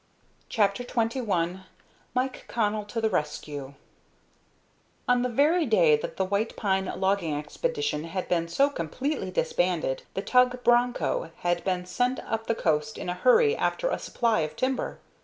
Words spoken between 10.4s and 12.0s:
Broncho had been